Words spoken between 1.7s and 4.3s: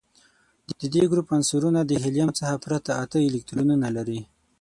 د هیلیم څخه پرته اته الکترونونه لري.